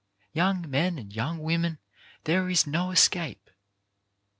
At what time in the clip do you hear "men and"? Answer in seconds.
0.67-1.13